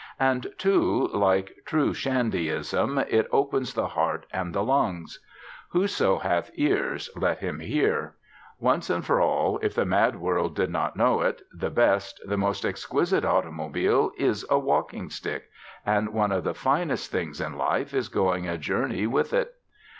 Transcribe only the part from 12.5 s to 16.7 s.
exquisite automobile is a walking stick; and one of the